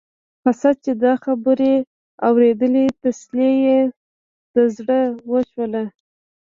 [0.43, 3.79] قاصد چې دا خبرې واورېدلې تسلي یې
[4.53, 4.99] د زړه
[5.31, 5.83] وشوله.